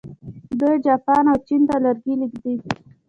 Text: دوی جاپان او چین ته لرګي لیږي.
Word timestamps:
دوی 0.59 0.75
جاپان 0.85 1.23
او 1.31 1.37
چین 1.47 1.61
ته 1.69 1.75
لرګي 1.83 2.13
لیږي. 2.43 2.69